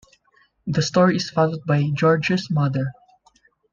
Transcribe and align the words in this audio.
The 0.65 0.81
story 0.81 1.17
is 1.17 1.29
followed 1.29 1.63
by 1.67 1.91
"George's 1.93 2.49
Mother". 2.49 2.91